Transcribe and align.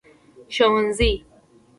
ښوونځي 0.55 1.11